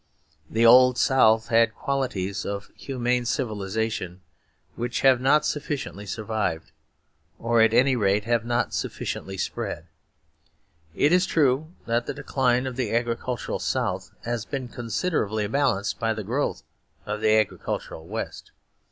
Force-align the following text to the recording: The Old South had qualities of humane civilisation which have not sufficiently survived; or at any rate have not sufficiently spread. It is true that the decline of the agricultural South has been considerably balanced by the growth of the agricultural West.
The 0.49 0.65
Old 0.65 0.97
South 0.97 1.49
had 1.49 1.75
qualities 1.75 2.43
of 2.43 2.71
humane 2.75 3.23
civilisation 3.25 4.21
which 4.75 5.01
have 5.01 5.21
not 5.21 5.45
sufficiently 5.45 6.07
survived; 6.07 6.71
or 7.37 7.61
at 7.61 7.71
any 7.71 7.95
rate 7.95 8.23
have 8.23 8.43
not 8.43 8.73
sufficiently 8.73 9.37
spread. 9.37 9.85
It 10.95 11.11
is 11.13 11.27
true 11.27 11.75
that 11.85 12.07
the 12.07 12.15
decline 12.15 12.65
of 12.65 12.77
the 12.77 12.91
agricultural 12.95 13.59
South 13.59 14.09
has 14.23 14.43
been 14.43 14.69
considerably 14.69 15.45
balanced 15.45 15.99
by 15.99 16.15
the 16.15 16.23
growth 16.23 16.63
of 17.05 17.21
the 17.21 17.37
agricultural 17.37 18.07
West. 18.07 18.49